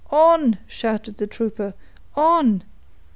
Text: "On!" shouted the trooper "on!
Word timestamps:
"On!" 0.09 0.57
shouted 0.67 1.17
the 1.17 1.27
trooper 1.27 1.75
"on! 2.15 2.63